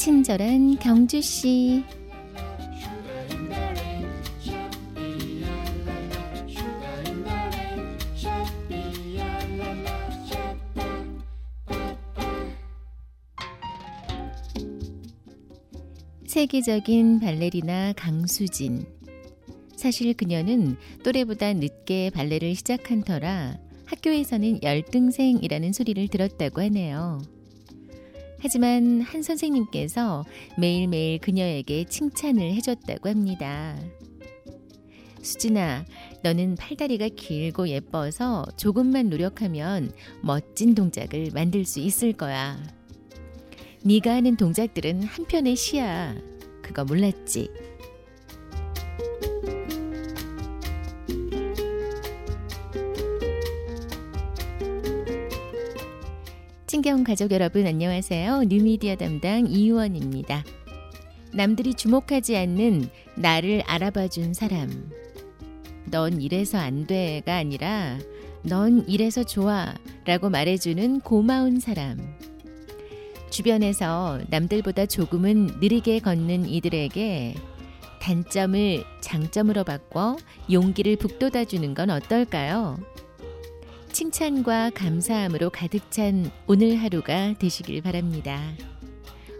친절한 0.00 0.78
경주 0.78 1.20
씨. 1.20 1.84
세계적인 16.26 17.20
발레리나 17.20 17.92
강수진. 17.92 18.86
사실 19.76 20.14
그녀는 20.14 20.78
또래보다 21.04 21.52
늦게 21.52 22.08
발레를 22.08 22.54
시작한 22.54 23.02
터라 23.02 23.58
학교에서는 23.84 24.62
열등생이라는 24.62 25.74
소리를 25.74 26.08
들었다고 26.08 26.62
하네요. 26.62 27.20
하지만 28.40 29.00
한 29.02 29.22
선생님께서 29.22 30.24
매일매일 30.58 31.18
그녀에게 31.18 31.84
칭찬을 31.84 32.54
해줬다고 32.54 33.08
합니다. 33.08 33.78
수진아, 35.22 35.84
너는 36.22 36.54
팔다리가 36.56 37.08
길고 37.08 37.68
예뻐서 37.68 38.46
조금만 38.56 39.10
노력하면 39.10 39.92
멋진 40.22 40.74
동작을 40.74 41.30
만들 41.34 41.64
수 41.64 41.80
있을 41.80 42.14
거야. 42.14 42.58
네가 43.84 44.14
하는 44.14 44.36
동작들은 44.36 45.02
한편의 45.02 45.56
시야. 45.56 46.14
그거 46.62 46.84
몰랐지? 46.84 47.50
친경 56.70 57.02
가족 57.02 57.32
여러분 57.32 57.66
안녕하세요. 57.66 58.44
뉴미디어 58.44 58.94
담당 58.94 59.48
이유원입니다. 59.48 60.44
남들이 61.32 61.74
주목하지 61.74 62.36
않는 62.36 62.88
나를 63.16 63.64
알아봐 63.66 64.06
준 64.06 64.32
사람. 64.32 64.88
넌 65.86 66.22
이래서 66.22 66.58
안 66.58 66.86
돼가 66.86 67.38
아니라 67.38 67.98
넌 68.44 68.84
이래서 68.86 69.24
좋아 69.24 69.74
라고 70.04 70.30
말해주는 70.30 71.00
고마운 71.00 71.58
사람. 71.58 71.98
주변에서 73.30 74.20
남들보다 74.28 74.86
조금은 74.86 75.58
느리게 75.60 75.98
걷는 75.98 76.48
이들에게 76.48 77.34
단점을 78.00 78.84
장점으로 79.00 79.64
바꿔 79.64 80.16
용기를 80.52 80.98
북돋아 80.98 81.46
주는 81.46 81.74
건 81.74 81.90
어떨까요? 81.90 82.78
칭찬과 84.00 84.70
감사함으로 84.70 85.50
가득 85.50 85.90
찬 85.90 86.30
오늘 86.46 86.76
하루가 86.76 87.34
되시길 87.34 87.82
바랍니다. 87.82 88.40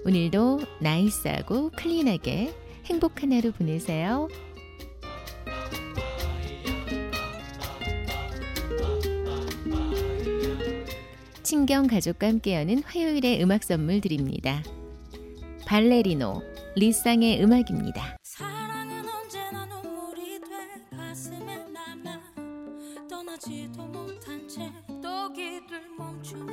오늘도 0.04 0.60
nice하고 0.82 1.70
clean하게 1.70 2.52
행복한 2.84 3.32
하루 3.32 3.52
보내세요. 3.52 4.28
친경 11.42 11.86
가족과 11.86 12.26
함께하는 12.26 12.82
화요일의 12.82 13.42
음악 13.42 13.64
선물 13.64 14.02
드립니다. 14.02 14.62
발레리노 15.64 16.42
리쌍의 16.76 17.42
음악입니다. 17.42 18.19
떠나지도 23.40 23.86
못한 23.86 24.46
채 24.46 24.70
또 25.02 25.32
길을 25.32 25.88
멈추네. 25.96 26.52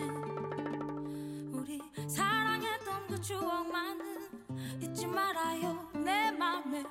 우리 1.51 1.81
사랑했던 2.07 3.07
그 3.07 3.21
추억만은 3.21 4.29
잊지 4.81 5.05
말아요. 5.07 5.89
내 5.93 6.31
맘에 6.31 6.83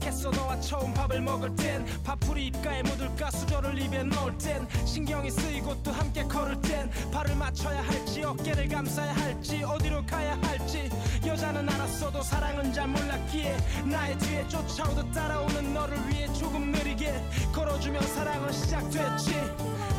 어색했어. 0.00 0.30
너와 0.30 0.60
처음 0.60 0.92
밥을 0.94 1.20
먹을 1.20 1.54
땐 1.56 1.84
밥풀이 2.02 2.46
입가에 2.48 2.82
묻을까 2.82 3.30
수저를 3.30 3.80
입에 3.80 4.02
넣을 4.04 4.36
땐 4.38 4.66
신경이 4.84 5.30
쓰이고 5.30 5.82
또 5.82 5.92
함께 5.92 6.24
걸을 6.24 6.60
땐 6.62 6.90
발을 7.12 7.36
맞춰야 7.36 7.82
할지 7.82 8.22
어깨를 8.22 8.68
감싸야 8.68 9.14
할지 9.14 9.62
어디로 9.62 10.04
가야 10.06 10.38
할지. 10.42 10.90
여자는 11.24 11.68
알았어도 11.68 12.22
사랑은 12.22 12.72
잘 12.72 12.88
몰랐기에 12.88 13.56
나의 13.84 14.18
뒤에 14.18 14.48
쫓아오듯 14.48 15.12
따라오는 15.12 15.74
너를 15.74 15.96
위해 16.08 16.26
조금 16.32 16.72
느리게 16.72 17.12
걸어주면 17.52 18.02
사랑은 18.02 18.52
시작됐지. 18.52 19.34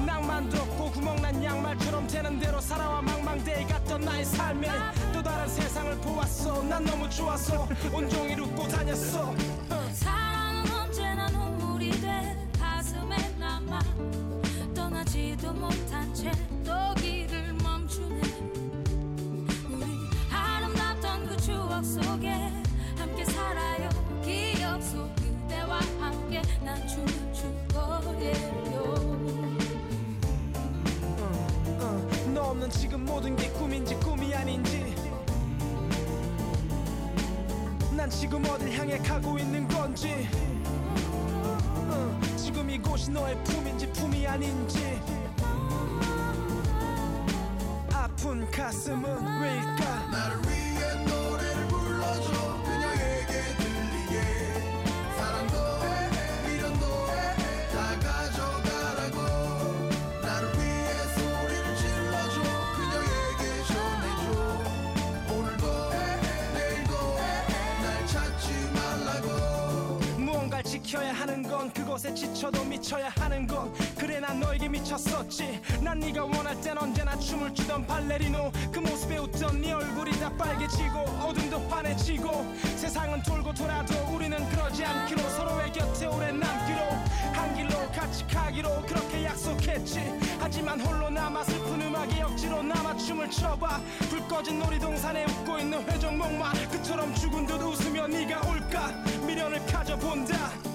낭만도 0.06 0.58
없고 0.58 0.92
구멍난 0.92 1.44
양말처럼 1.44 2.08
되는 2.08 2.40
대로 2.40 2.60
살아와 2.60 3.02
망망대해 3.02 3.66
갔던 3.66 4.02
나의 4.02 4.26
삶에 4.26 4.68
또 5.14 5.22
다른 5.22 5.48
세상을 5.48 5.96
보았어. 5.98 6.64
난 6.64 6.84
너무 6.84 7.10
좋아서 7.10 7.68
온종일 7.94 8.42
웃고 8.42 8.68
다녔어 8.68 9.34
속에 22.04 22.30
함께 22.98 23.26
살아요. 23.26 23.90
기억 24.24 24.82
속 24.82 25.14
그대와 25.16 25.80
함께 26.00 26.42
난 26.64 26.88
춤을 26.88 27.34
출 27.34 27.68
거예요. 27.74 29.22
너 32.34 32.42
없는 32.44 32.70
지금 32.70 33.06
모든 33.06 33.36
게 33.36 33.50
꿈인지 33.50 33.96
꿈이 33.96 34.34
아닌지. 34.34 34.96
난 37.96 38.10
지금 38.10 38.44
어딜 38.46 38.72
향해 38.78 38.98
가고 38.98 39.38
있는 39.38 39.68
건지. 39.68 40.28
지금 42.38 42.70
이곳이 42.70 43.12
너의 43.12 43.42
품인지 43.44 43.92
품이 43.92 44.26
아닌지. 44.26 45.00
아픈 47.94 48.50
가슴은 48.50 49.42
왜일까 49.42 50.61
지켜야 70.92 71.14
하는 71.14 71.42
건 71.42 71.72
그것에 71.72 72.14
지쳐도 72.14 72.66
미쳐야 72.66 73.08
하는 73.16 73.48
건 73.48 73.74
그래 73.98 74.20
난 74.20 74.42
너에게 74.42 74.68
미쳤었지. 74.68 75.62
난 75.82 75.98
네가 76.02 76.26
원할 76.26 76.60
땐 76.60 76.78
언제나 76.78 77.18
춤을 77.18 77.54
추던 77.54 77.88
발레리노. 77.88 78.52
그 78.74 78.80
모습에 78.80 79.18
웃던 79.20 79.62
네 79.62 79.72
얼굴이 79.72 80.12
다 80.20 80.30
빨개지고 80.38 81.00
어둠도 81.24 81.60
환해지고 81.70 82.56
세상은 82.76 83.24
돌고 83.24 83.54
돌아도 83.54 83.94
우리는 84.14 84.38
그러지 84.50 84.84
않기로 84.84 85.22
서로의 85.30 85.72
곁에 85.72 86.08
오래 86.08 86.30
남기로 86.34 86.80
한 87.36 87.56
길로 87.56 87.90
같이 87.94 88.28
가기로 88.28 88.82
그렇게 88.82 89.24
약속했지. 89.24 90.02
하지만 90.42 90.82
홀로 90.82 91.10
남아 91.10 91.46
슬픈 91.46 91.84
음악에 91.84 92.22
억지로 92.22 92.62
남아 92.64 92.98
춤을 92.98 93.32
춰봐. 93.32 93.80
불 94.10 94.28
꺼진 94.28 94.60
놀이동산에 94.60 95.24
웃고 95.24 95.58
있는 95.58 95.90
회전목마. 95.90 96.52
그처럼 96.70 97.16
죽은 97.16 97.48
듯 97.48 97.62
웃으며 97.62 98.08
네가 98.08 98.42
올까? 98.46 98.92
미련을 99.26 99.66
가져본다 99.68 100.71